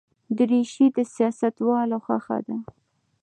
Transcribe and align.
دریشي 0.37 0.85
د 0.95 0.97
سیاستوالو 1.15 1.97
خوښه 2.05 2.37
ده. 2.47 2.55